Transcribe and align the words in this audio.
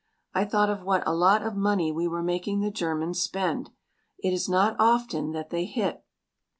I 0.33 0.45
thought 0.45 0.71
of 0.71 0.81
what 0.81 1.03
a 1.07 1.13
lot 1.13 1.43
of 1.45 1.55
money 1.55 1.91
we 1.91 2.07
were 2.07 2.23
making 2.23 2.59
the 2.61 2.71
Germans 2.71 3.21
spend. 3.21 3.69
It 4.17 4.33
is 4.33 4.49
not 4.49 4.75
often 4.79 5.29
that 5.33 5.51
they 5.51 5.65
hit. 5.65 6.03